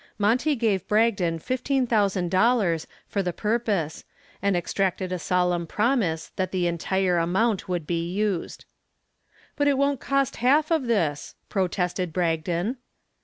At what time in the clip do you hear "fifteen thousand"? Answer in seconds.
1.37-2.31